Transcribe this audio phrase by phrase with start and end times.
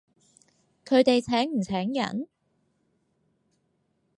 [0.83, 2.27] 佢哋請唔請人？